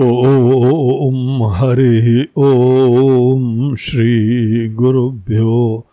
[0.00, 5.86] ॐ हरिः ॐ श्रीगुरुभ्यो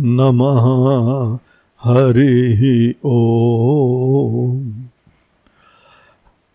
[0.00, 1.38] नमः।
[1.80, 4.72] हरिः ॐ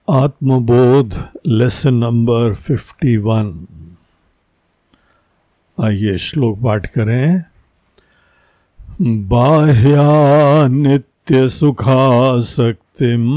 [0.10, 1.14] आत्मबोध
[1.48, 3.68] लेसन नंबर फिफ्टी वन
[5.82, 7.44] आइए श्लोक पाठ करें।
[9.02, 13.30] बाह्या नित्य सुखासक्तिम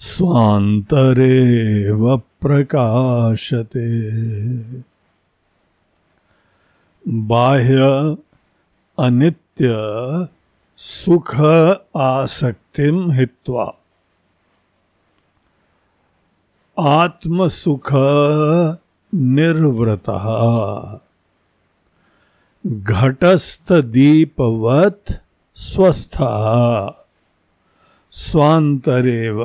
[0.00, 3.88] स्वान्तरेव प्रकाशते।
[7.08, 8.16] बाह्य
[8.98, 9.68] अनित्य
[10.78, 11.34] सुख
[11.96, 13.74] आसक्तिम हित्वा
[16.78, 17.90] आत्मसुख
[19.14, 20.10] निर्वृत
[22.66, 25.04] घटस्थ दीपवत
[25.56, 26.16] स्वस्थ।
[28.12, 29.44] स्वांतरे स्वांतरेव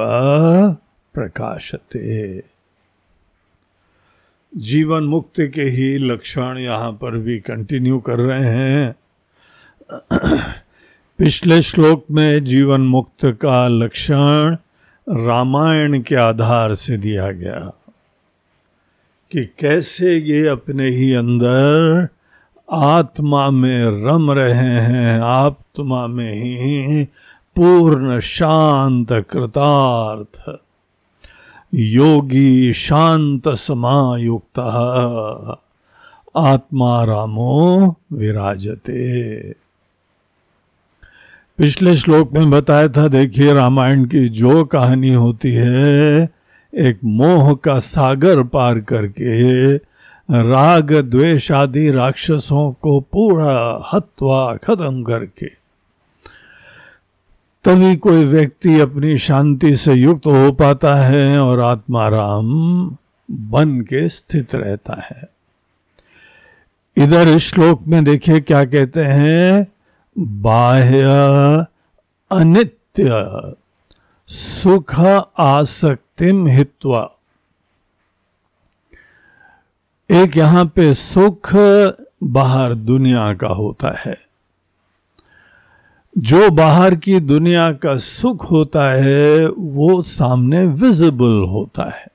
[1.14, 2.44] प्रकाशते।
[4.58, 8.95] जीवन मुक्ति के ही लक्षण यहाँ पर भी कंटिन्यू कर रहे हैं।
[11.17, 14.58] पिछले श्लोक में जीवन मुक्त का लक्षण
[15.09, 17.83] रामायण के आधार से दिया गया।
[19.34, 22.08] कि कैसे ये अपने ही अंदर
[22.72, 27.06] आत्मा में रम रहे हैं, आत्मा में ही
[27.56, 30.59] पूर्ण शांत कृतार्थ।
[31.73, 34.59] योगी शांत समायुक्त।
[36.36, 39.52] आत्मा रामो विराजते।
[41.58, 46.30] पिछले श्लोक में बताया था, देखिए रामायण की जो कहानी होती है
[46.80, 49.76] एक मोह का सागर पार करके
[50.32, 55.46] राग, द्वेष आदि राक्षसों को पूरा हत्वा खत्म करके।
[57.66, 62.48] तभी कोई व्यक्ति अपनी शांति से युक्त हो पाता है और आत्मा राम
[63.32, 65.30] बन के स्थित रहता है।
[66.98, 69.67] इधर श्लोक में देखिए क्या कहते हैं,
[70.20, 71.04] बाह्य
[72.32, 73.12] अनित्य
[74.28, 74.95] सुख
[76.14, 77.20] आसक्तिम हित्वा।
[80.12, 81.50] एक यहाँ पे सुख
[82.24, 84.16] बाहर दुनिया का होता है।
[86.18, 92.08] जो बाहर की दुनिया का सुख होता है, वो सामने विजिबल होता है,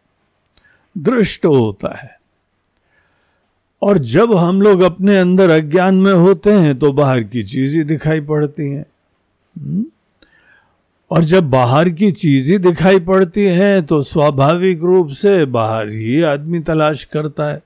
[0.99, 2.21] दृष्ट होता है।
[3.83, 8.21] और जब हम लोग अपने अंदर अज्ञान में होते हैं तो बाहर की चीज़ें दिखाई
[8.21, 8.87] पड़ती हैं।
[9.59, 9.85] हम्म?
[11.11, 16.61] और जब बाहर की चीज़ें दिखाई पड़ती हैं तो स्वाभाविक रूप से बाहर ही आदमी
[16.61, 17.63] तलाश करता है।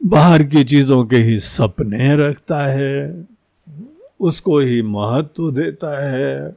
[0.00, 3.26] बाहर की चीज़ों के ही सपने रखता है,
[4.20, 6.56] उसको ही महत्व देता है।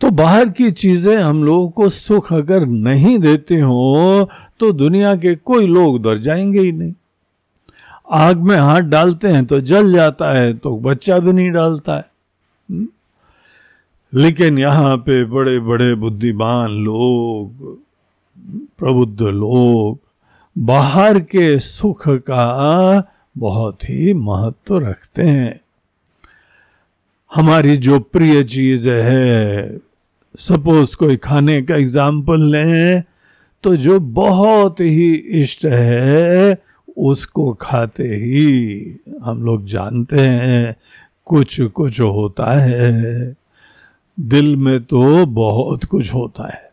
[0.00, 4.28] तो बाहर की चीज़ें हम लोगों को सुख अगर नहीं देते हो
[4.60, 6.92] तो दुनिया के कोई लोग उधर जाएँगे ही नहीं।
[8.10, 12.04] आग में हाथ डालते हैं तो जल जाता है तो बच्चा भी नहीं डालता है।
[12.68, 12.88] हम्म?
[14.14, 17.78] लेकिन यहाँ पे बड़े बड़े बुद्धिमान लोग,
[18.78, 19.98] प्रबुद्ध लोग,
[20.56, 25.60] बाहर के सुख का बहुत ही महत्व रखते हैं।
[27.32, 29.78] हमारी जो प्रिय चीज़ है
[30.38, 33.02] सपोज़ कोई खाने का एग्ज़ाम्पल लें
[33.64, 36.58] तो जो बहुत ही इष्ट है,
[36.96, 40.74] उसको खाते ही हम लोग जानते हैं,
[41.26, 43.36] कुछ कुछ होता है।
[44.18, 46.70] दिल में तो बहुत कुछ होता है।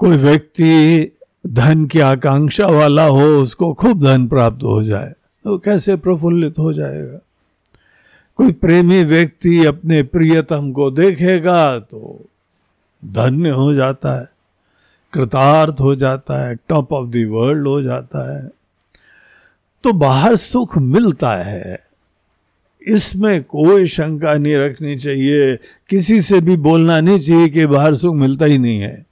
[0.00, 1.12] कोई व्यक्ति
[1.46, 5.12] धन की आकांक्षा वाला हो, उसको खूब धन प्राप्त हो जाए
[5.44, 7.18] तो कैसे प्रफुल्लित हो जाएगा?
[8.38, 12.24] कोई प्रेमी व्यक्ति अपने प्रियतम को देखेगा तो
[13.02, 14.28] धन्य हो जाता है,
[15.12, 18.50] कृतार्थ हो जाता है टॉप ऑफ़ द वर्ल्ड हो जाता है।
[19.84, 21.87] तो बाहर सुख मिलता है।
[22.86, 25.56] इसमें कोई शंका नहीं रखनी चाहिए।
[25.88, 29.06] किसी से भी बोलना नहीं चाहिए कि बाहर सुख मिलता ही नहीं है।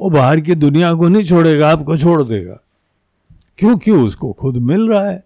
[0.00, 2.60] वो बाहर की दुनिया को नहीं छोड़ेगा, आपको छोड़ देगा।
[3.58, 5.24] क्यों क्यों उसको खुद मिल रहा है?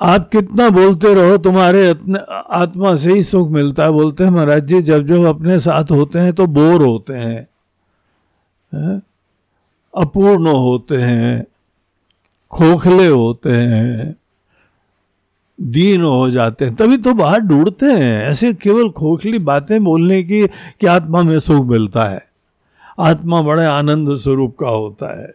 [0.00, 2.18] आप कितना बोलते रहो, तुम्हारे अपने
[2.50, 6.18] आत्मा से ही सुख मिलता है। बोलते हैं, महाराज जी, जब जब अपने साथ होते
[6.18, 7.48] हैं तो बोर होते हैं,
[8.74, 9.02] है?
[9.96, 11.46] अपूर्ण होते हैं,
[12.50, 14.21] खोखले होते हैं
[15.62, 20.46] दीन हो जाते हैं, तभी तो बाहर ढूंढते हैं। ऐसे केवल खोखली बातें बोलने की
[20.46, 22.22] कि आत्मा में सुख मिलता है।
[22.98, 25.32] आत्मा बड़े आनंद स्वरूप का होता है।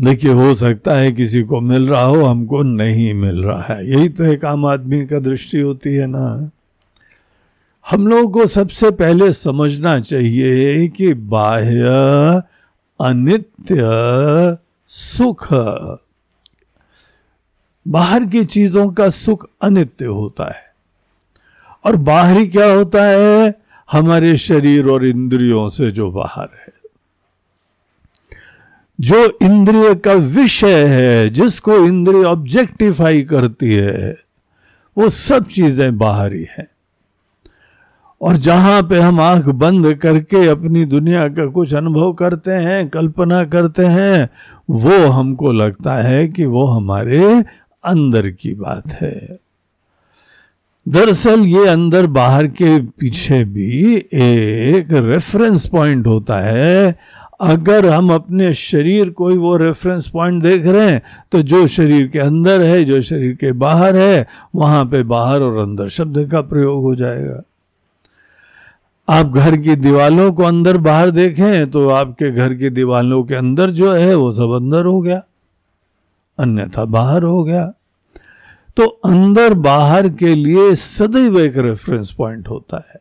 [0.00, 4.08] देखिए, हो सकता है किसी को मिल रहा हो, हमको नहीं मिल रहा है। यही
[4.08, 6.50] तो एक आम आदमी का दृष्टि होती है ना।
[7.90, 12.42] हम लोगों को सबसे पहले समझना चाहिए कि बाह्य
[13.00, 13.78] अनित्य
[14.88, 15.48] सुख
[17.88, 20.70] बाहर की चीज़ों का सुख अनित्य होता है।
[21.84, 23.54] और बाहरी क्या होता है?
[23.92, 26.72] हमारे शरीर और इंद्रियों से जो बाहर है।
[29.00, 34.18] जो इंद्रिय का विषय है, जिसको इंद्रिय ऑब्जेक्टिफाई करती है,
[34.98, 36.66] वो सब चीज़ें बाहरी हैं।
[38.22, 43.44] और जहाँ पे हम आँख बंद करके अपनी दुनिया का कुछ अनुभव करते हैं, कल्पना
[43.44, 44.30] करते हैं,
[44.70, 47.44] वो हमको लगता है कि वो हमारे
[47.84, 49.38] अंदर की बात है।
[50.86, 56.96] दरअसल ये अंदर बाहर के पीछे भी एक रेफरेंस पॉइंट होता है।
[57.42, 62.06] अगर हम अपने शरीर को ही वो रेफरेंस पॉइंट देख रहे हैं तो जो शरीर
[62.06, 66.40] के अंदर है, जो शरीर के बाहर है, वहाँ पे बाहर और अंदर शब्द का
[66.42, 67.40] प्रयोग हो जाएगा।
[69.08, 73.70] आप घर की दीवालों को अंदर बाहर देखें तो आपके घर की दीवालों के अंदर
[73.70, 75.22] जो है, वो सब अंदर हो गया।
[76.40, 77.72] अन्यथा बाहर हो गया।
[78.76, 83.00] तो अंदर बाहर के लिए सदैव एक रेफरेंस पॉइंट होता है।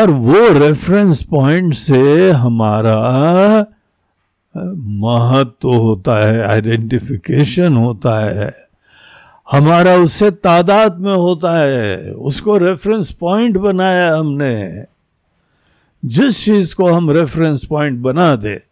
[0.00, 3.00] और वो रेफरेंस पॉइंट से हमारा
[4.76, 8.54] महत्व होता है आइडेंटिफिकेशन होता है।
[9.52, 14.84] हमारा उससे तादाद में होता है, उसको रेफरेंस पॉइंट बनाया हमने।
[16.04, 18.62] जिस चीज़ को हम रेफरेंस पॉइंट बना दे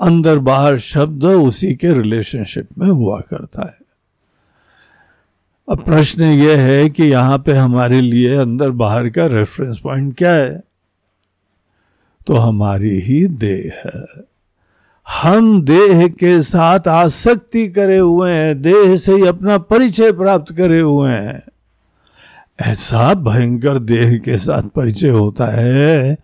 [0.00, 3.86] अंदर बाहर शब्द उसी के रिलेशनशिप में हुआ करता है।
[5.70, 10.32] अब प्रश्न यह है कि यहाँ पे हमारे लिए अंदर बाहर का रेफरेंस पॉइंट क्या
[10.32, 10.62] है?
[12.26, 14.06] तो हमारी ही देह है।
[15.08, 20.80] हम देह के साथ आसक्ति करे हुए हैं, देह से ही अपना परिचय प्राप्त करे
[20.80, 21.42] हुए हैं।
[22.60, 26.16] ऐसा भयंकर देह के साथ परिचय होता है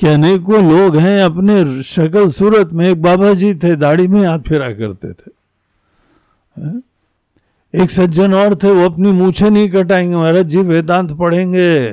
[0.00, 4.38] कि अनेकों लोग हैं अपने शक्ल सूरत में, एक बाबा जी थे, दाढ़ी में हाथ
[4.38, 5.30] फेरा करते थे।
[7.82, 11.90] एक सज्जन और थे, वो अपनी मूछे नहीं कटाएँगे, महाराज जी, वेदांत पढ़ेंगे,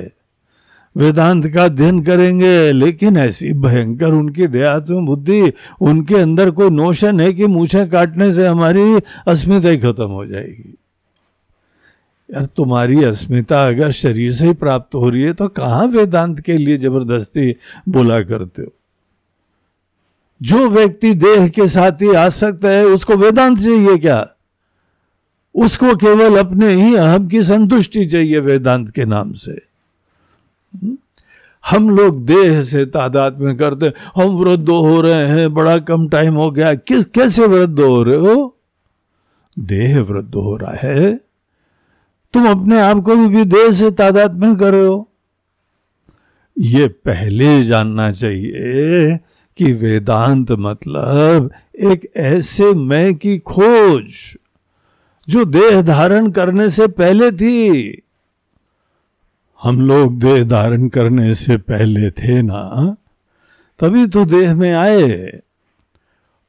[0.98, 7.34] वेदांत का अध्ययन करेंगे, लेकिन ऐसी भयंकर उनकी देहात्म बुद्धि, उनके अंदर कोई नोशन है
[7.34, 10.78] कि मूछे काटने से हमारी अस्मिता ही खत्म हो जाएगी।
[12.34, 16.58] यार, तुम्हारी अस्मिता अगर शरीर से ही प्राप्त हो रही है तो कहाँ वेदांत के
[16.58, 17.56] लिए ज़बरदस्ती
[17.90, 18.74] बोला करते हो?
[20.42, 24.28] जो व्यक्ति देह के साथ ही आ सकता है, उसको वेदांत चाहिए क्या?
[25.56, 30.98] उसको केवल अपने ही अहम की संतुष्टि चाहिए वेदांत के नाम से। हम्म?
[31.70, 36.34] हम लोग देह से तादाद में करते हम वृद्ध हो रहे हैं, बड़ा कम टाइम
[36.34, 38.58] हो गया। किस, कैसे वृद्ध हो रहे हो?
[39.60, 41.31] देह वृद्ध हो रहा है।
[42.34, 45.08] तुम अपने आप को भी देह से तादाद में कर रहे हो।
[46.58, 49.18] ये पहले जानना चाहिए
[49.60, 51.50] कि वेदांत मतलब
[51.80, 54.14] एक ऐसे मैं की खोज
[55.28, 58.02] जो देह धारण करने से पहले थी।
[59.62, 62.96] हम लोग देह धारण करने से पहले थे ना,
[63.80, 65.40] तभी तो देह में आए।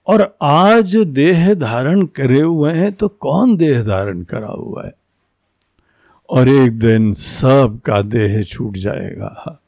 [0.06, 4.92] और आज देह धारण करे हुए हैं तो कौन देह धारण करा हुआ है?
[6.32, 9.60] और एक दिन सब का देह छूट जाएगा।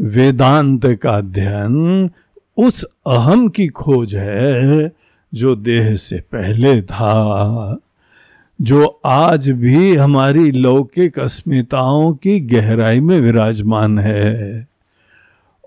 [0.00, 2.10] वेदांत का अध्ययन
[2.56, 4.92] उस अहम की खोज है
[5.34, 7.78] जो देह से पहले था,
[8.60, 14.66] जो आज भी हमारी लौकिक अस्मिताओं की गहराई में विराजमान है।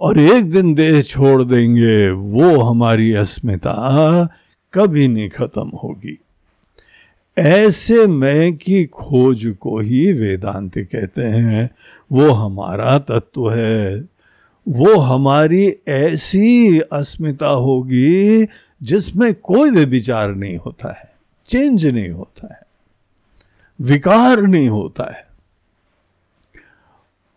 [0.01, 4.29] और एक दिन देह छोड़ देंगे, वो हमारी अस्मिता
[4.73, 6.19] कभी नहीं खत्म होगी।
[7.37, 11.69] ऐसे मैं की खोज को ही वेदांत कहते हैं।
[12.11, 14.03] वो हमारा तत्व है।
[14.67, 18.47] वो हमारी ऐसी अस्मिता होगी
[18.81, 21.11] जिसमें कोई भी विचार नहीं होता है,
[21.47, 22.61] चेंज नहीं होता है,
[23.79, 25.25] विकार नहीं होता है।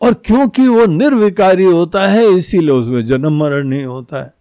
[0.01, 4.33] और क्योंकि वो निर्विकारी होता है, इसीलिए उसमें जन्म मरण नहीं होता है।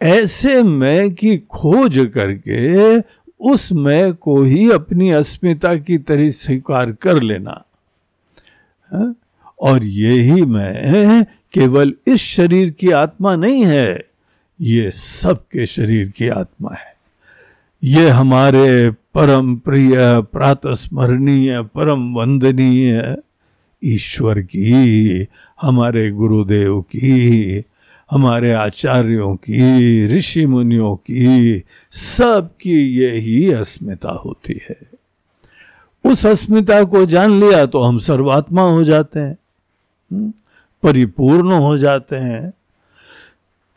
[0.00, 2.98] ऐसे मैं की खोज करके
[3.40, 7.64] उस मैं को ही अपनी अस्मिता की तरह स्वीकार कर लेना
[8.92, 9.12] है?
[9.60, 14.00] और यही मैं केवल इस शरीर की आत्मा नहीं है,
[14.60, 16.92] ये सबके शरीर की आत्मा है
[17.82, 19.94] ये हमारे परम प्रिय,
[20.32, 23.16] प्रातस्मरणीय, परम वंदनीय
[23.82, 25.26] ईश्वर की,
[25.62, 27.64] हमारे गुरुदेव की
[28.10, 34.76] हमारे आचार्यों की ऋषि मुनियों की सबकी यही अस्मिता होती है।
[36.04, 39.36] उस अस्मिता को जान लिया तो हम सर्वात्मा हो जाते हैं
[40.12, 40.32] हम्म,
[40.82, 42.52] परिपूर्ण हो जाते हैं।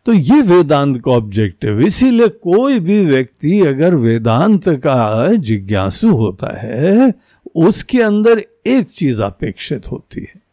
[0.06, 7.14] तो ये वेदांत का ऑब्जेक्टिव इसीलिए कोई भी व्यक्ति अगर वेदांत का जिज्ञासु होता है
[7.56, 10.47] उसके अंदर एक चीज़ अपेक्षित होती है।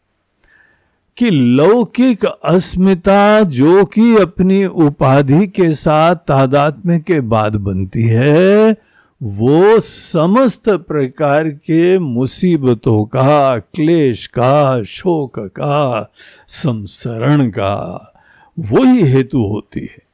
[1.17, 8.75] कि लौकिक अस्मिता जो कि अपनी उपाधि के साथ तादात्म्य के बाद बनती है,
[9.23, 16.13] वो समस्त प्रकार के मुसीबतों का, क्लेश का, शोक का,
[16.47, 18.13] संसरण का,
[18.59, 20.04] वही हेतु होती है।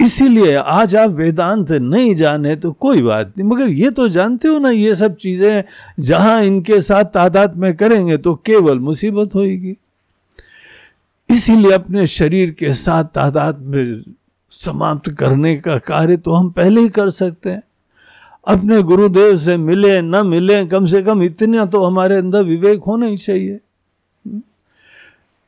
[0.00, 4.58] इसीलिए आज आप वेदांत नहीं जाने तो कोई बात नहीं। मगर ये तो जानते हो
[4.58, 5.64] ना, ये सब चीज़ें
[6.00, 9.76] जहाँ इनके साथ तादाद में करेंगे तो केवल मुसीबत होगी
[11.28, 14.02] इसीलिए अपने शरीर के साथ तादाद में
[14.52, 17.62] समाप्त करने का कार्य तो हम पहले ही कर सकते हैं।
[18.46, 23.06] अपने गुरुदेव से मिले, न मिले, कम से कम इतना तो हमारे अंदर विवेक होना
[23.06, 23.58] ही चाहिए।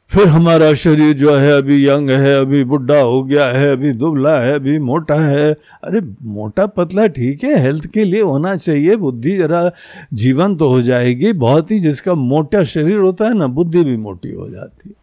[0.08, 4.40] फिर हमारा शरीर जो है अभी यंग है, अभी बुढ़ा हो गया है, अभी दुबला
[4.40, 5.52] है, अभी मोटा है।
[5.84, 9.72] अरे, मोटा पतला ठीक है, हेल्थ के लिए होना चाहिए, बुद्धि जरा
[10.12, 14.32] जीवन तो हो जाएगी। बहुत ही जिसका मोटा शरीर होता है ना, बुद्धि भी मोटी
[14.32, 14.94] हो जाती है।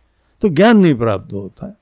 [0.41, 1.73] तो ज्ञान नहीं प्राप्त होता है।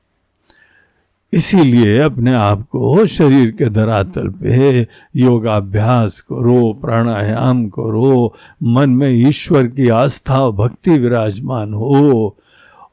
[1.34, 9.68] इसीलिए अपने आप को शरीर के धरातल पे योगाभ्यास करो, प्राणायाम करो। मन में ईश्वर
[9.68, 12.38] की आस्था भक्ति विराजमान हो।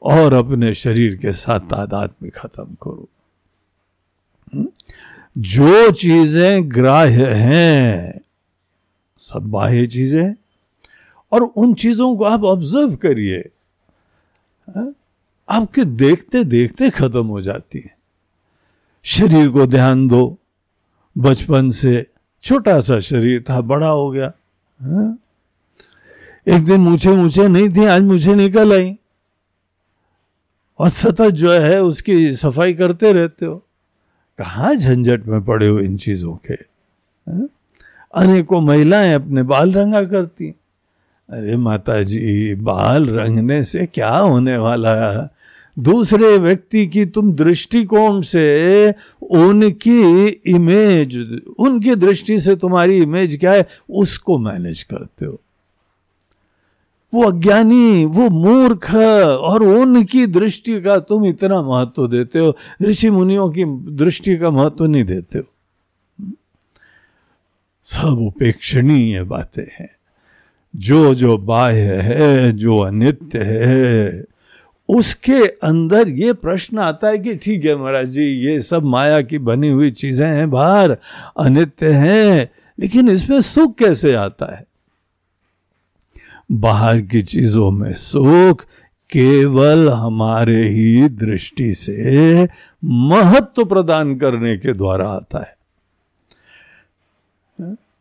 [0.01, 3.07] और अपने शरीर के साथ तादाद में खत्म करो
[4.53, 4.67] हम्म?
[5.35, 8.21] जो चीज़ें ग्राह्य हैं,
[9.21, 10.33] सब बाह्य चीज़ें
[11.31, 13.37] और उन चीज़ों को आप ऑब्ज़र्व करिए
[14.67, 14.93] हाँ?
[15.49, 17.95] आपके देखते देखते खत्म हो जाती है
[19.05, 20.37] शरीर को ध्यान दो
[21.15, 22.05] बचपन से
[22.43, 24.27] छोटा सा शरीर था, बड़ा हो गया
[24.79, 25.17] हा?
[26.47, 28.97] एक दिन मुझे मुझे नहीं थी, आज मुझे निकल आई
[30.79, 33.55] और सतत जो है उसकी सफ़ाई करते रहते हो।
[34.39, 36.55] कहाँ झंझट में पड़े हो इन चीज़ों के?
[38.13, 40.49] अनेकों महिलाएँ अपने बाल रंगा करती
[41.29, 45.29] अरे माता जी बाल रंगने से क्या होने वाला है?
[45.79, 53.67] दूसरे व्यक्ति की तुम दृष्टिकोण से उनकी इमेज उनकी दृष्टि से तुम्हारी इमेज क्या है?
[53.89, 55.39] उसको मैनेज करते हो।
[57.13, 58.95] वो अज्ञानी, वो मूर्ख,
[59.41, 63.65] और उनकी दृष्टि का तुम इतना महत्व देते हो। ऋषि मुनियों की
[63.95, 65.45] दृष्टि का महत्व नहीं देते हो।
[67.83, 69.89] सब उपेक्षणीय बातें हैं।
[70.75, 74.23] जो जो बाह्य है, जो अनित्य है,
[74.89, 79.37] उसके अंदर ये प्रश्न आता है कि ठीक है महाराज जी, ये सब माया की
[79.37, 80.97] बनी हुई चीज़ें हैं, बाहर
[81.37, 82.49] अनित्य हैं,
[82.79, 84.70] लेकिन इसमें सुख कैसे आता है?
[86.51, 88.63] बाहर की चीज़ों में सुख
[89.09, 92.47] केवल हमारे ही दृष्टि से
[92.85, 95.57] महत्व प्रदान करने के द्वारा आता है।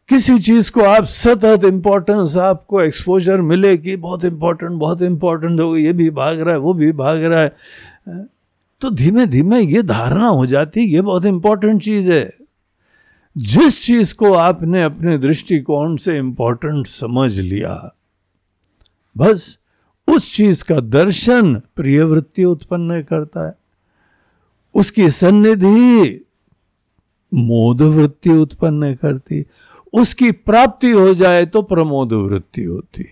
[0.09, 5.77] किसी चीज़ को आप सतत इंपॉर्टेंस आपको एक्सपोजर मिले कि बहुत इंपॉर्टेंट बहुत इंपॉर्टेंट हो
[5.77, 7.57] ये भी भाग रहा है, वो भी भाग रहा है।
[8.81, 12.31] तो धीमे धीमे ये धारणा हो जाती, ये बहुत इंपॉर्टेंट चीज़ है।
[13.39, 17.97] जिस चीज़ को आपने अपने दृष्टिकोण से इंपॉर्टेंट समझ लिया
[19.17, 19.59] बस
[20.09, 23.55] उस चीज़ का दर्शन प्रिय वृत्ति उत्पन्न करता है।
[24.75, 26.27] उसकी सन्निधि
[27.35, 29.47] मोद वृत्ति उत्पन्न करती।
[29.93, 33.03] उसकी प्राप्ति हो जाए तो प्रमोद वृत्ति होती।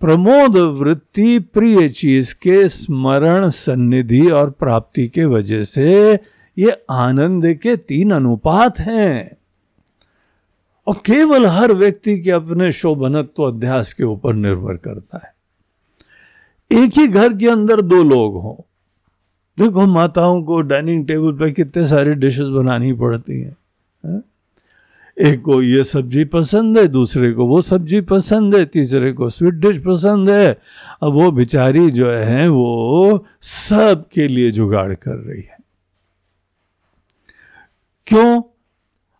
[0.00, 6.18] प्रमोद वृत्ति प्रिय चीज़ के स्मरण, सन्निधि और प्राप्ति के वजह से
[6.58, 9.36] ये आनंद के तीन अनुपात हैं।
[10.86, 15.36] और केवल हर व्यक्ति के अपने शोभनत्व अध्यास के ऊपर निर्भर करता है।
[16.82, 18.62] एक ही घर के अंदर दो लोग हों।
[19.58, 23.56] देखो, माताओं को डाइनिंग टेबल पर कितने सारे डिशेस बनानी पड़ती हैं,
[24.06, 24.22] है?
[25.20, 29.54] एक को ये सब्ज़ी पसंद है, दूसरे को वो सब्ज़ी पसंद है, तीसरे को स्वीट
[29.54, 30.58] डिश पसंद है।
[31.02, 35.56] अब वो बिचारी जो है, वो सब के लिए जुगाड़ कर रही है।
[38.06, 38.42] क्यों?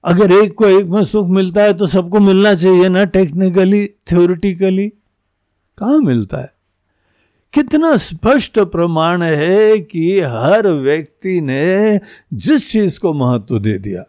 [0.07, 4.89] अगर एक को एक में सुख मिलता है तो सबको मिलना चाहिए ना टेक्निकली थ्योरिटिकली
[5.79, 6.53] कहा मिलता है?
[7.53, 12.01] कितना स्पष्ट प्रमाण है कि हर व्यक्ति ने
[12.35, 14.05] जिस चीज़ को महत्व दे दिया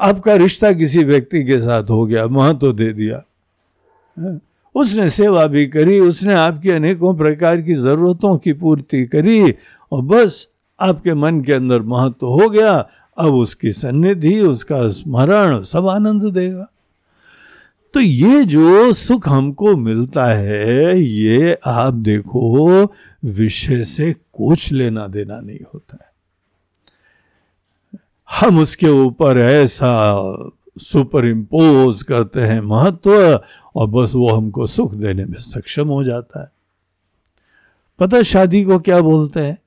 [0.00, 3.22] आपका रिश्ता किसी व्यक्ति के साथ हो गया महत्व दे दिया
[4.16, 4.40] हाँ,
[4.74, 9.54] उसने सेवा भी करी उसने आपकी अनेकों प्रकार की जरूरतों की पूर्ति करी
[9.92, 10.48] और बस
[10.80, 16.66] आपके मन के अंदर महत्व हो गया अब उसकी सन्निधि, उसका स्मरण सब आनंद देगा।
[17.94, 22.82] तो ये जो सुख हमको मिलता है, ये आप देखो,
[23.24, 26.12] विषय से कुछ लेना देना नहीं होता है।
[28.40, 30.14] हम उसके ऊपर ऐसा
[30.78, 33.40] सुपर इम्पोज करते हैं महत्व,
[33.76, 36.50] और बस वो हमको सुख देने में सक्षम हो जाता है।
[37.98, 39.58] पता शादी को क्या बोलते हैं?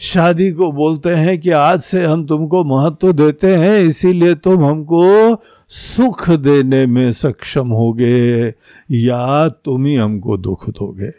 [0.00, 5.42] शादी को बोलते हैं कि आज से हम तुमको महत्व देते हैं, इसीलिए तुम हमको
[5.68, 8.48] सुख देने में सक्षम होगे
[8.90, 11.10] या तुम ही हमको दुख दोगे।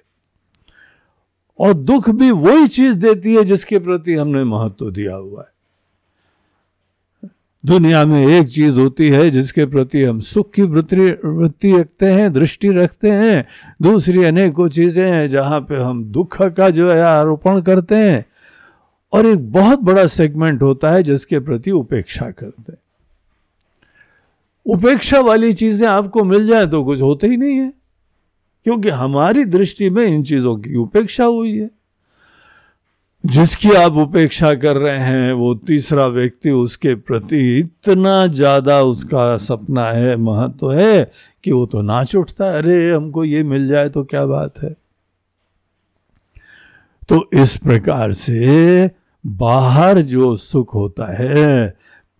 [1.60, 5.53] और दुख भी वही चीज़ देती है जिसके प्रति हमने महत्व दिया हुआ है।
[7.63, 12.70] दुनिया में एक चीज़ होती है जिसके प्रति हम सुख की वृत्ति रखते हैं, दृष्टि
[12.70, 13.46] रखते हैं।
[13.82, 18.25] दूसरी अनेकों चीज़ें हैं जहाँ पे हम दुख का जो है आरोपण करते हैं।
[19.16, 22.80] और एक बहुत बड़ा सेगमेंट होता है जिसके प्रति उपेक्षा करते हैं।
[24.66, 27.72] उपेक्षा वाली चीज़ें आपको मिल जाए तो कुछ होते ही नहीं है,
[28.66, 31.70] क्योंकि हमारी दृष्टि में इन चीज़ों की उपेक्षा हुई है।
[33.24, 39.86] जिसकी आप उपेक्षा कर रहे हैं, वो तीसरा व्यक्ति उसके प्रति इतना ज़्यादा उसका सपना
[39.86, 41.12] है, महत्व तो है,
[41.44, 44.76] कि वो तो नाच उठता है। अरे, हमको ये मिल जाए तो क्या बात है?
[47.10, 48.88] तो इस प्रकार से
[49.25, 51.67] बाहर जो सुख होता है,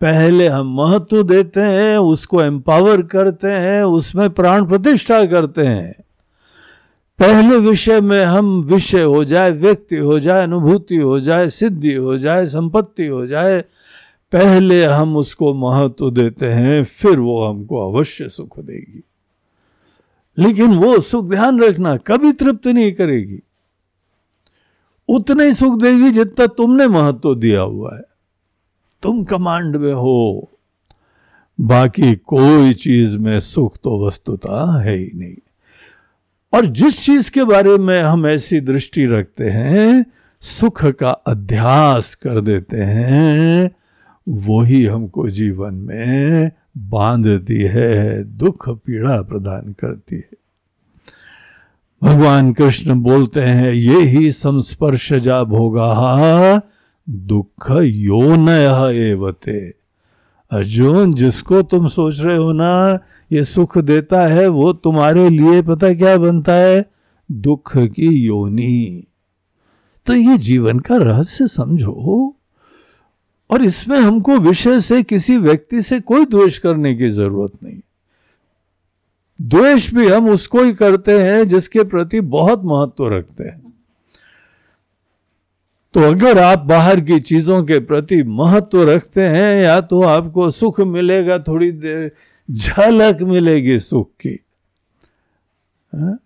[0.00, 5.94] पहले हम महत्व देते हैं, उसको एम्पावर करते हैं, उसमें प्राण प्रतिष्ठा करते हैं।
[7.18, 12.18] पहले विषय में हम विषय हो जाए, व्यक्ति हो जाए, अनुभूति हो जाए, सिद्धि हो
[12.18, 13.64] जाए, संपत्ति हो जाए,
[14.32, 19.04] पहले हम उसको महत्व देते हैं, फिर वो हमको अवश्य सुख देगी।
[20.38, 23.40] लेकिन वो सुख ध्यान रखना कभी तृप्त नहीं करेगी।
[25.08, 28.02] उतने ही सुख देगी जितना तुमने महत्व दिया हुआ है।
[29.02, 30.50] तुम कमांड में हो।
[31.60, 35.36] बाकी कोई चीज़ में सुख तो वस्तुता है ही नहीं।
[36.54, 40.06] और जिस चीज़ के बारे में हम ऐसी दृष्टि रखते हैं,
[40.40, 43.70] सुख का अध्यास कर देते हैं,
[44.28, 50.30] वही हमको जीवन में बांधती है, दुख पीड़ा प्रदान करती है।
[52.06, 56.60] भगवान कृष्ण बोलते हैं, ये ही संस्पर्श जा भोगा
[57.10, 59.74] दुख यो नवते
[60.50, 62.98] अर्जुन, जिसको तुम सोच रहे हो ना,
[63.32, 66.90] ये सुख देता है, वो तुम्हारे लिए पता क्या बनता है?
[67.32, 69.04] दुख की योनि।
[70.06, 72.36] तो ये जीवन का रहस्य समझो।
[73.50, 77.80] और इसमें हमको विषय से किसी व्यक्ति से कोई द्वेष करने की ज़रूरत नहीं।
[79.42, 83.66] द्वेष भी हम उसको ही करते हैं जिसके प्रति बहुत महत्व रखते हैं।
[85.94, 90.80] तो अगर आप बाहर की चीज़ों के प्रति महत्व रखते हैं, या तो आपको सुख
[90.80, 92.12] मिलेगा, थोड़ी देर
[92.50, 94.40] झलक मिलेगी सुख की।
[95.94, 96.18] है?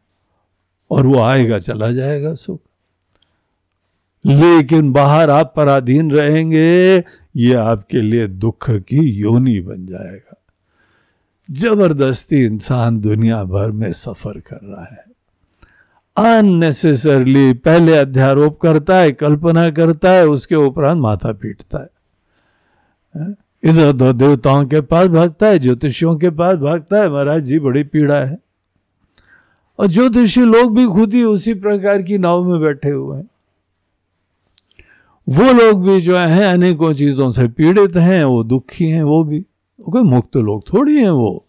[0.90, 2.60] और वो आएगा, चला जाएगा सुख।
[4.26, 7.04] लेकिन बाहर आप पराधीन रहेंगे,
[7.36, 10.39] ये आपके लिए दुख की योनी बन जाएगा।
[11.52, 15.04] ज़बरदस्ती इंसान दुनिया भर में सफ़र कर रहा है।
[16.16, 21.90] अननेसेसरली पहले अध्यारोप करता है, कल्पना करता है, उसके उपरांत माथा पीटता है?
[23.64, 27.82] इधर उधर देवताओं के पास भागता है, ज्योतिषियों के पास भागता है, महाराज जी बड़ी
[27.82, 28.38] पीड़ा है।
[29.78, 33.28] और ज्योतिषी लोग भी खुद ही उसी प्रकार की नाव में बैठे हुए हैं।
[35.28, 39.46] वो लोग भी जो है, अनेकों चीज़ों से पीड़ित हैं, वो दुखी हैं, वो भी।
[39.84, 41.46] कोई मुक्त लोग थोड़ी हैं वो।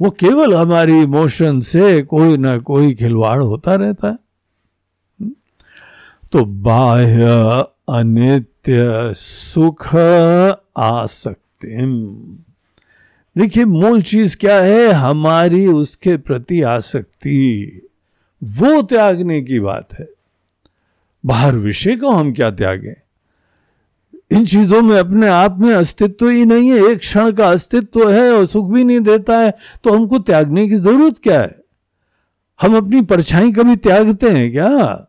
[0.00, 4.14] वो केवल हमारी इमोशन से कोई ना कोई खिलवाड़ होता रहता है।
[5.20, 5.32] हम्म?
[6.32, 7.24] तो बाह्य
[7.88, 9.96] अनित्य सुख
[10.78, 11.46] आसक्ति
[13.38, 14.92] देखिए, मूल चीज़ क्या है?
[14.92, 17.66] हमारी उसके प्रति आसक्ति,
[18.44, 20.08] वो त्यागने की बात है।
[21.26, 22.99] बाहर विषय को हम क्या त्यागें?
[24.32, 28.32] इन चीज़ों में अपने आप में अस्तित्व ही नहीं है। एक क्षण का अस्तित्व है
[28.32, 31.60] और सुख भी नहीं देता है। तो हमको त्यागने की ज़रूरत क्या है?
[32.60, 35.06] हम अपनी परछाई कभी त्यागते हैं क्या?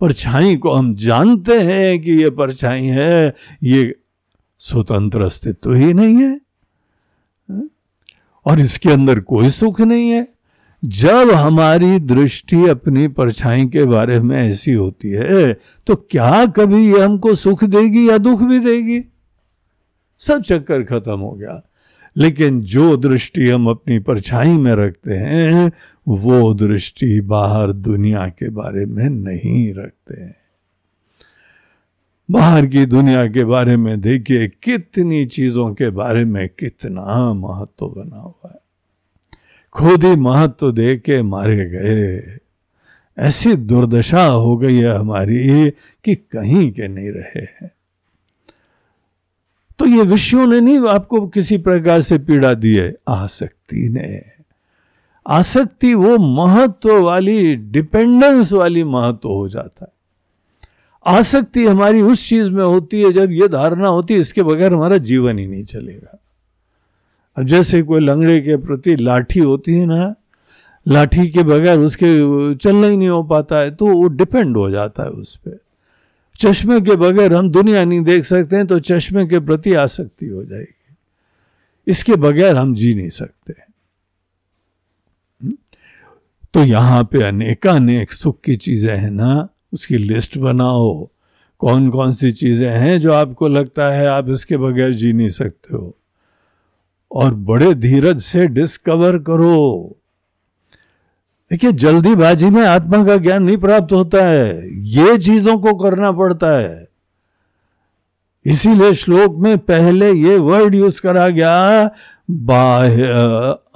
[0.00, 3.96] परछाई को हम जानते हैं कि ये परछाई है। ये
[4.58, 6.40] स्वतंत्र अस्तित्व ही नहीं है।
[8.46, 10.35] और इसके अंदर कोई सुख नहीं है।
[10.86, 17.00] जब हमारी दृष्टि अपनी परछाई के बारे में ऐसी होती है तो क्या कभी ये
[17.00, 19.04] हमको सुख देगी या दुख भी देगी?
[20.18, 21.62] सब चक्कर खत्म हो गया।
[22.16, 25.72] लेकिन जो दृष्टि हम अपनी परछाई में रखते हैं,
[26.08, 30.36] वो दृष्टि बाहर दुनिया के बारे में नहीं रखते हैं।
[32.30, 38.16] बाहर की दुनिया के बारे में देखिए, कितनी चीज़ों के बारे में कितना महत्व बना
[38.16, 38.45] हुआ
[39.76, 42.38] खुद ही महत्व दे के मारे गए।
[43.18, 45.70] ऐसी दुर्दशा हो गई है हमारी
[46.04, 47.70] कि कहीं के नहीं रहे हैं।
[49.78, 52.94] तो ये विषयों ने नहीं आपको किसी प्रकार से पीड़ा दी है?
[53.08, 54.22] आसक्ति ने।
[55.26, 59.92] आसक्ति वो महत्व वाली डिपेंडेंस वाली महत्व हो जाता है।
[61.18, 64.96] आसक्ति हमारी उस चीज़ में होती है जब ये धारणा होती है, इसके बगैर हमारा
[64.96, 66.22] जीवन ही नहीं चलेगा।
[67.36, 70.14] अब जैसे कोई लंगड़े के प्रति लाठी होती है ना,
[70.86, 75.02] लाठी के बगैर उसके चलना ही नहीं हो पाता है तो वो डिपेंड हो जाता
[75.02, 75.58] है उस पर
[76.38, 80.44] चश्मे के बगैर हम दुनिया नहीं देख सकते हैं तो चश्मे के प्रति आसक्ति हो
[80.44, 80.96] जाएगी।
[81.86, 83.54] इसके बगैर हम जी नहीं सकते
[86.54, 91.08] तो यहाँ पे अनेकानेक सुख की चीज़ें हैं ना, उसकी लिस्ट बनाओ।
[91.60, 95.76] कौन कौन सी चीज़ें हैं जो आपको लगता है आप इसके बगैर जी नहीं सकते
[95.76, 95.96] हो?
[97.12, 99.96] और बड़े धीरज से डिस्कवर करो।
[101.50, 106.58] देखिए, जल्दीबाजी में आत्मा का ज्ञान नहीं प्राप्त होता है। ये चीज़ों को करना पड़ता
[106.58, 106.88] है।
[108.46, 111.90] इसीलिए श्लोक में पहले ये वर्ड यूज़ करा गया,
[112.30, 113.02] बाह्य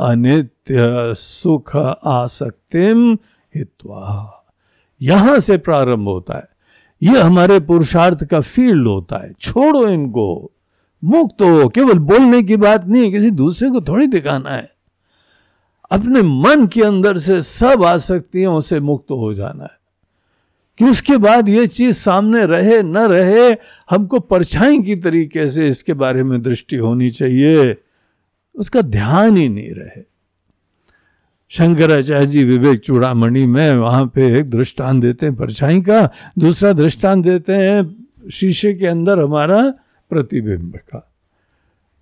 [0.01, 0.77] अनित्य
[1.15, 3.19] सुख आसक्तिम
[3.55, 4.37] हित्वा।
[5.03, 6.49] यहाँ से प्रारंभ होता है।
[7.03, 10.53] ये हमारे पुरुषार्थ का फ़ील्ड होता है। छोड़ो इनको।
[11.05, 14.71] मुक्त हो, केवल बोलने की बात नहीं है किसी दूसरे को थोड़ी दिखाना है।
[15.91, 19.81] अपने मन के अंदर से सब आसक्तियों से मुक्त हो जाना है।
[20.79, 23.57] कि उसके बाद ये चीज़ सामने रहे, न रहे,
[23.91, 27.77] हमको परछाई की तरीके से इसके बारे में दृष्टि होनी चाहिए।
[28.55, 30.03] उसका ध्यान ही नहीं रहे।
[31.49, 37.25] शंकराचार्य जी विवेक चूड़ामणि में वहाँ पे एक दृष्टांत देते हैं परछाई का, दूसरा दृष्टांत
[37.25, 39.75] देते हैं शीशे के अंदर हमारा
[40.11, 41.13] प्रतिबिंब का।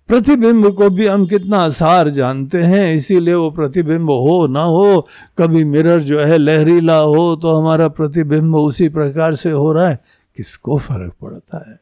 [0.07, 5.63] प्रतिबिंब को भी हम कितना आसार जानते हैं, इसीलिए वो प्रतिबिंब हो ना हो, कभी
[5.63, 9.99] मिरर जो है लहरीला हो तो हमारा प्रतिबिंब उसी प्रकार से हो रहा है।
[10.37, 11.79] किसको फ़र्क पड़ता है?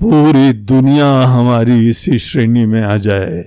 [0.00, 3.42] पूरी दुनिया हमारी इसी श्रेणी में आ जाए।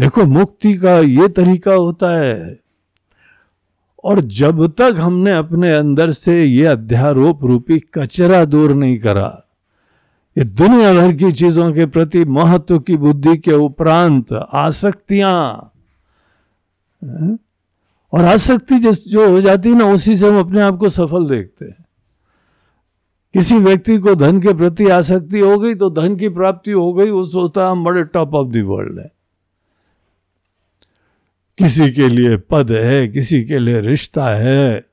[0.00, 2.63] देखो, मुक्ति का ये तरीका होता है।
[4.04, 9.28] और जब तक हमने अपने अंदर से ये अध्यारोप रूपी कचरा दूर नहीं करा,
[10.36, 15.70] ये दुनिया भर की चीज़ों के प्रति महत्व की बुद्धि के उपरांत आसक्तियाँ
[18.12, 21.26] और आसक्ति जिस जो हो जाती है ना, उसी से हम अपने आप को सफल
[21.28, 21.84] देखते हैं।
[23.34, 27.10] किसी व्यक्ति को धन के प्रति आसक्ति हो गई तो धन की प्राप्ति हो गई,
[27.10, 29.10] वो सोचता हम बड़े टॉप ऑफ़ द वर्ल्ड है।
[31.58, 34.86] किसी के लिए पद है, किसी के लिए रिश्ता है।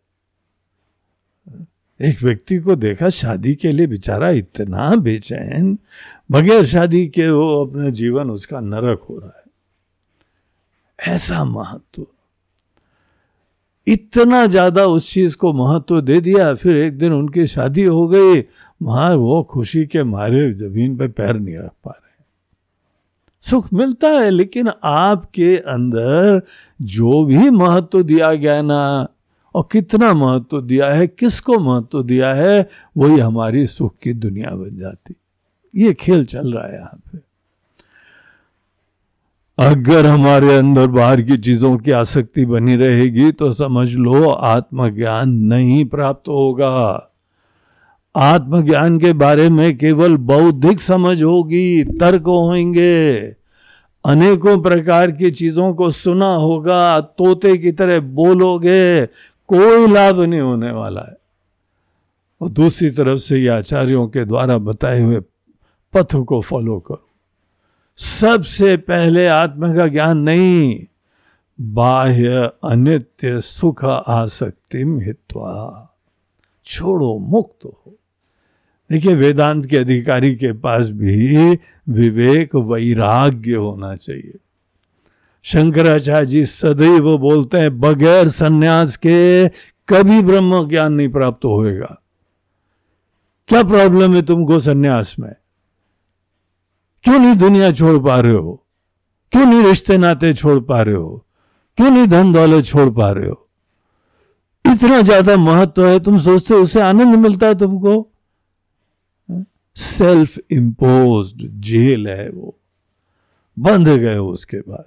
[2.00, 5.78] एक व्यक्ति को देखा, शादी के लिए बेचारा इतना बेचैन,
[6.32, 12.06] बगैर शादी के वो अपने जीवन उसका नरक हो रहा है। ऐसा महत्व।
[13.88, 18.42] इतना ज़्यादा उस चीज़ को महत्व दे दिया, फिर एक दिन उनकी शादी हो गई
[18.82, 22.11] वहाँ वो खुशी के मारे ज़मीन पे पैर नहीं रख पा रहे।
[23.42, 26.42] सुख मिलता है, लेकिन आपके अंदर
[26.82, 29.08] जो भी महत्व दिया गया ना,
[29.56, 34.78] और कितना महत्व दिया है, किसको महत्व दिया है, वही हमारी सुख की दुनिया बन
[34.78, 35.16] जाती।
[35.76, 37.20] ये खेल चल रहा है यहाँ पे।
[39.58, 45.86] अगर हमारे अंदर बाहर की चीज़ों की आसक्ति बनी रहेगी तो समझ लो, आत्मज्ञान नहीं
[45.86, 47.11] प्राप्त होगा।
[48.16, 53.18] आत्मज्ञान के बारे में केवल बौद्धिक समझ होगी, तर्क होंगे।
[54.06, 59.06] अनेकों प्रकार की चीज़ों को सुना होगा, तोते की तरह बोलोगे,
[59.48, 61.18] कोई लाभ नहीं होने वाला है।
[62.42, 65.20] और दूसरी तरफ़ से ये आचार्यों के द्वारा बताए हुए
[65.94, 67.10] पथ को फॉलो करो।
[67.98, 70.86] सबसे पहले आत्मा का ज्ञान नहीं,
[71.62, 75.88] बाह्य अनित्य सुख आसक्तिम हित्वा।
[76.66, 77.96] छोड़ो, मुक्त हो।
[78.92, 81.38] देखिए, वेदांत के अधिकारी के पास भी
[81.90, 84.40] विवेक वैराग्य होना चाहिए।
[85.44, 89.48] शंकराचार्य जी सदैव बोलते हैं, बगैर सन्यास के
[89.90, 92.02] कभी ब्रह्म ज्ञान नहीं प्राप्त होएगा।
[93.48, 95.34] क्या प्रॉब्लम है तुमको सन्यास में?
[97.04, 98.66] क्यों नहीं दुनिया छोड़ पा रहे हो?
[99.32, 101.26] क्यों नहीं रिश्ते नाते छोड़ पा रहे हो?
[101.78, 103.50] क्यों नहीं धन दौलत छोड़ पा रहे हो?
[104.74, 108.11] इतना ज़्यादा महत्व है, तुम सोचते हो उससे आनंद मिलता है तुमको?
[109.76, 112.58] सेल्फ इम्पोज जेल है वो।
[113.60, 114.86] बंध गए उसके बाद।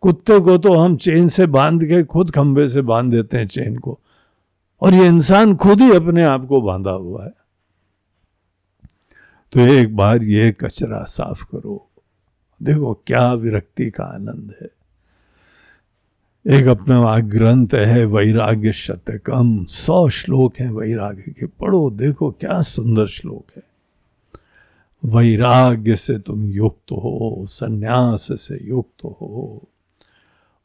[0.00, 3.76] कुत्ते को तो हम चेन से बाँध के, खुद खंबे से बाँध देते हैं चेन
[3.76, 3.98] को।
[4.80, 7.32] और ये इंसान खुद ही अपने आप को बांधा हुआ है।
[9.52, 11.90] तो एक बार ये कचरा साफ़ करो।
[12.62, 14.68] देखो क्या विरक्ति का आनंद है।
[16.60, 23.06] एक अपने ग्रंथ है, वैराग्य शतकम। सौ श्लोक है वैराग्य के। पढ़ो, देखो क्या सुंदर
[23.06, 23.73] श्लोक है।
[25.04, 29.68] वैराग्य से तुम युक्त हो, संन्यास से युक्त हो।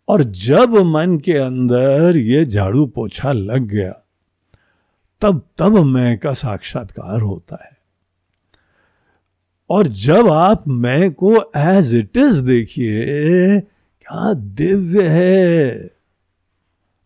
[0.07, 3.95] और जब मन के अंदर ये झाड़ू पोछा लग गया,
[5.21, 7.77] तब तब मैं का साक्षात्कार होता है।
[9.69, 13.59] और जब आप मैं को एज इट इज़ देखिए,
[14.01, 15.91] क्या दिव्य है,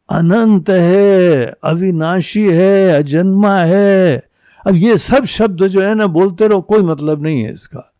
[0.09, 4.32] अनंत है, अविनाशी है, अजन्मा है
[4.67, 7.93] अब ये सब शब्द जो है ना, बोलते रहो, कोई मतलब नहीं है इसका।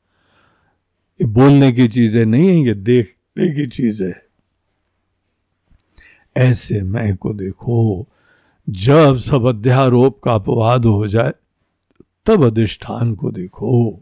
[1.22, 4.26] ये बोलने की चीज़ें नहीं है, ये देखने की चीज़ है।
[6.38, 8.08] ऐसे मैं को देखो,
[8.70, 11.34] जब सब अध्यारोप का अपवाद हो जाए,
[12.26, 14.02] तब अधिष्ठान को देखो।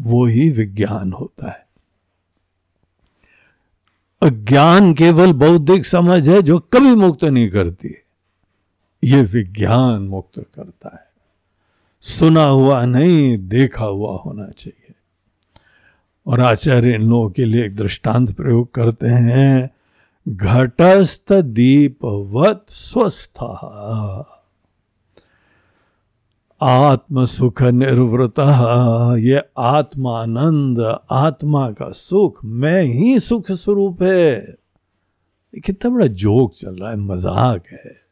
[0.00, 1.66] वो ही विज्ञान होता है।
[4.22, 7.94] अज्ञान केवल बौद्धिक समझ है, जो कभी मुक्त नहीं करती।
[9.04, 11.05] ये विज्ञान मुक्त करता है।
[12.06, 14.94] सुना हुआ नहीं, देखा हुआ होना चाहिए।
[16.26, 19.70] और आचार्य इन लोगों के लिए एक दृष्टांत प्रयोग करते हैं।
[20.28, 23.42] घटस्थ दीपवत स्वस्थ।
[26.60, 28.34] आत्म सुख निर्वृत।
[29.18, 34.56] ये आत्मानंद, आत्मा का सुख, मैं ही सुख स्वरूप है।
[35.64, 38.05] कितना बड़ा जोक चल रहा है, मज़ाक है।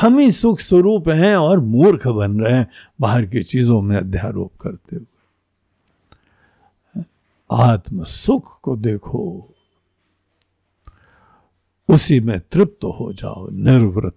[0.00, 2.68] हम ही सुख स्वरूप हैं और मूर्ख बन रहे हैं।
[3.00, 5.06] बाहर की चीज़ों में अध्यारोप करते हुए।
[7.52, 9.48] आत्म सुख को देखो।
[11.88, 14.16] उसी में तृप्त हो जाओ निर्वृत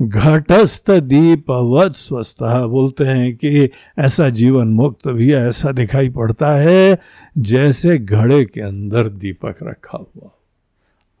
[0.00, 6.98] घटस्थ दीपवत स्वस्थ। बोलते हैं कि ऐसा जीवन मुक्त भी ऐसा दिखाई पड़ता है
[7.38, 10.30] जैसे घड़े के अंदर दीपक रखा हुआ।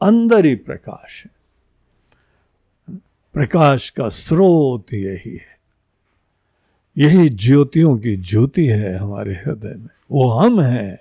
[0.02, 1.39] अंदर ही प्रकाश है।
[3.32, 5.50] प्रकाश का स्रोत यही है।
[6.98, 10.98] यही ज्योतियों की ज्योति है हमारे हृदय में। वो हम हैं।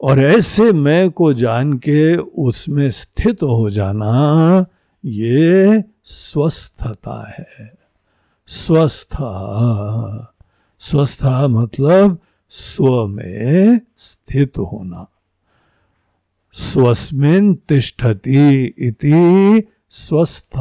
[0.00, 4.66] और ऐसे मैं को जान के उसमें स्थित हो जाना
[5.04, 7.72] ये स्वस्थता है।
[8.46, 9.08] स्वस्थ
[10.78, 15.06] स्वस्थ मतलब स्व में स्थित होना।
[16.52, 19.62] स्वस्मिन तिष्ठति इति
[19.94, 20.56] स्वस्थ।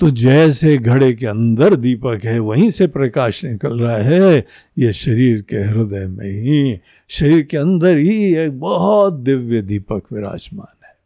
[0.00, 4.46] तो जैसे घड़े के अंदर दीपक है, वहीं से प्रकाश निकल रहा है।
[4.78, 10.76] ये शरीर के हृदय में ही, शरीर के अंदर ही एक बहुत दिव्य दीपक विराजमान
[10.84, 10.96] है।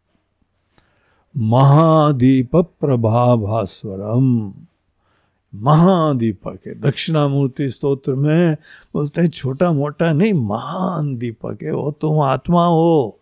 [1.37, 4.55] महादीप प्रभाभास्वरम।
[5.55, 8.57] महादीपक है। दक्षिणामूर्ति स्तोत्र में
[8.95, 13.19] बोलते हैं छोटा मोटा नहीं, महान दीपक है। वो तुम आत्मा हो।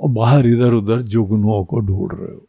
[0.00, 2.46] और बाहर इधर उधर जुगनुओं को ढूंढ रहे हो।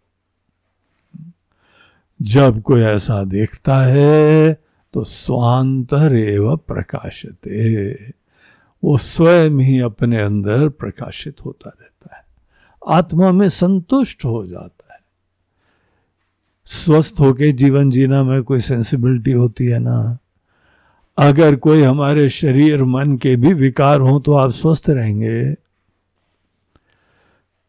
[2.22, 4.62] जब कोई ऐसा देखता है
[4.94, 7.94] तो स्वांतर एवं प्रकाशते।
[8.84, 12.24] वो स्वयं ही अपने अंदर प्रकाशित होता रहता है।
[12.88, 15.00] आत्मा में संतुष्ट हो जाता है।
[16.66, 20.18] स्वस्थ होके जीवन जीना में कोई सेंसिबिलिटी होती है ना?
[21.18, 25.67] अगर कोई हमारे शरीर मन के भी विकार हो तो आप स्वस्थ रहेंगे।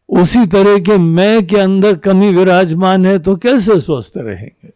[0.09, 4.69] उसी तरह के मैं के अंदर कमी विराजमान है तो कैसे स्वस्थ रहेंगे?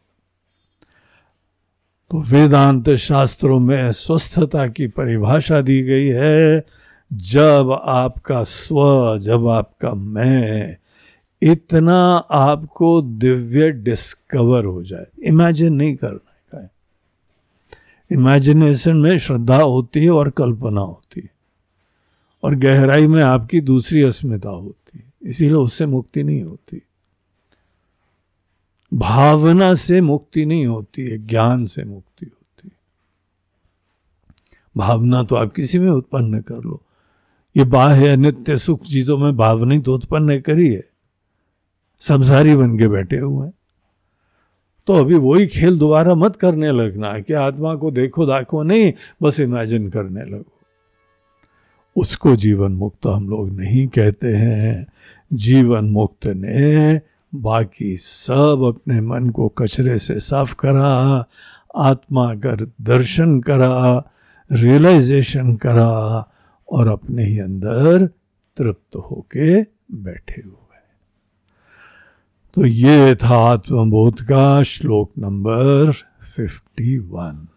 [2.12, 6.66] तो वेदांत शास्त्रों में स्वस्थता की परिभाषा दी गई है,
[7.14, 10.78] जब आपका स्व, जब आपका मैं,
[11.42, 16.70] इतना आपको दिव्य डिस्कवर हो जाए। इमेजिन नहीं करना का
[18.12, 21.30] इमेजिनेशन में श्रद्धा होती है और कल्पना होती है।
[22.44, 26.82] और गहराई में आपकी दूसरी अस्मिता होती है। इसीलिए उससे मुक्ति नहीं होती।
[28.94, 32.78] भावना से मुक्ति नहीं होती है, ज्ञान से मुक्ति होती है।
[34.78, 36.82] भावना तो आप किसी में उत्पन्न कर लो।
[37.58, 40.90] ये बाह्य नित्य सुख चीज़ों में भावना तो उत्पन्न करी है।
[42.00, 43.54] संसारी बन के बैठे हुए हैं।
[44.88, 49.40] तो अभी वही खेल दोबारा मत करने लगना कि आत्मा को देखो, दाखो, नहीं, बस
[49.40, 50.46] इमेजिन करने लगो।
[51.96, 54.88] उसको जीवन मुक्त हम लोग नहीं कहते हैं।
[55.34, 57.02] जीवन मुक्त ने
[57.36, 61.26] बाकी सब अपने मन को कचरे से साफ़ करा,
[61.76, 64.04] आत्मा कर दर्शन करा
[64.52, 66.30] रियलाइजेशन करा
[66.72, 68.06] और अपने ही अंदर
[68.58, 70.60] तृप्त होके बैठे हुए।
[72.54, 75.92] तो ये था आत्मबोध का श्लोक number
[76.36, 77.48] fifty one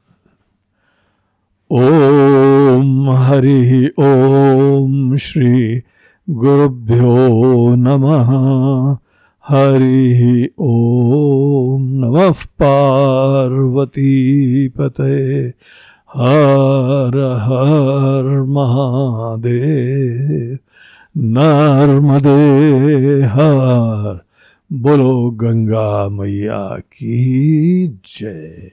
[1.71, 5.83] Om Hari ओम श्री
[6.31, 8.97] गुरुभ्यो नमः।
[9.49, 15.53] हरि ओम नमः पार्वती पते।
[16.17, 20.59] हर हर महादेव।
[21.17, 24.25] नर्मदे हर।
[24.73, 28.71] बोलो गंगा मैया की जय।